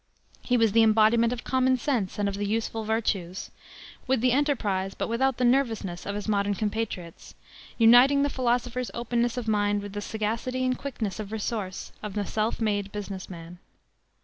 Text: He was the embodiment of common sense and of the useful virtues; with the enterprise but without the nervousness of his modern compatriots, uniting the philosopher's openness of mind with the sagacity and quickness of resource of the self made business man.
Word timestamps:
He 0.41 0.57
was 0.57 0.71
the 0.71 0.81
embodiment 0.81 1.31
of 1.31 1.43
common 1.43 1.77
sense 1.77 2.17
and 2.17 2.27
of 2.27 2.33
the 2.33 2.47
useful 2.47 2.83
virtues; 2.83 3.51
with 4.07 4.19
the 4.19 4.31
enterprise 4.31 4.95
but 4.95 5.07
without 5.09 5.37
the 5.37 5.45
nervousness 5.45 6.07
of 6.07 6.15
his 6.15 6.27
modern 6.27 6.55
compatriots, 6.55 7.35
uniting 7.77 8.23
the 8.23 8.27
philosopher's 8.31 8.89
openness 8.95 9.37
of 9.37 9.47
mind 9.47 9.83
with 9.83 9.93
the 9.93 10.01
sagacity 10.01 10.65
and 10.65 10.75
quickness 10.79 11.19
of 11.19 11.31
resource 11.31 11.91
of 12.01 12.15
the 12.15 12.25
self 12.25 12.59
made 12.59 12.91
business 12.91 13.29
man. 13.29 13.59